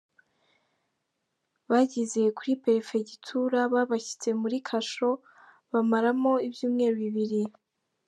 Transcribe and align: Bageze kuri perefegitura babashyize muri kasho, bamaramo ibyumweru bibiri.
Bageze 1.71 2.21
kuri 2.37 2.51
perefegitura 2.63 3.59
babashyize 3.73 4.29
muri 4.41 4.57
kasho, 4.67 5.09
bamaramo 5.71 6.33
ibyumweru 6.47 6.95
bibiri. 7.05 7.41